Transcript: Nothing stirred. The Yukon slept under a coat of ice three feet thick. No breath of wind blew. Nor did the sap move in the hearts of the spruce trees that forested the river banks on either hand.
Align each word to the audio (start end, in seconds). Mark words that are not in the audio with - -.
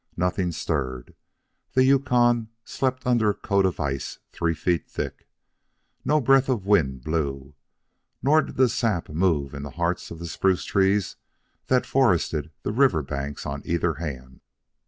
Nothing 0.17 0.51
stirred. 0.51 1.13
The 1.73 1.83
Yukon 1.83 2.47
slept 2.63 3.05
under 3.05 3.29
a 3.29 3.35
coat 3.35 3.67
of 3.67 3.79
ice 3.79 4.17
three 4.31 4.55
feet 4.55 4.89
thick. 4.89 5.27
No 6.03 6.19
breath 6.19 6.49
of 6.49 6.65
wind 6.65 7.03
blew. 7.03 7.53
Nor 8.23 8.41
did 8.41 8.55
the 8.55 8.67
sap 8.67 9.09
move 9.09 9.53
in 9.53 9.61
the 9.61 9.69
hearts 9.77 10.09
of 10.09 10.17
the 10.17 10.25
spruce 10.25 10.65
trees 10.65 11.17
that 11.67 11.85
forested 11.85 12.49
the 12.63 12.71
river 12.73 13.03
banks 13.03 13.45
on 13.45 13.61
either 13.63 13.93
hand. 13.93 14.41